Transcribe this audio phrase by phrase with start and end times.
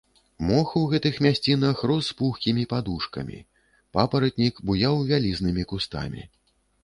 [0.45, 3.37] Мох у гэтых мясцінах рос пухкімі падушкамі,
[3.97, 6.21] папаратнік буяў вялізнымі кустамі.